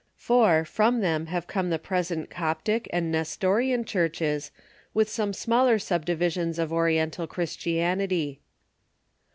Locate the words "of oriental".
6.57-7.27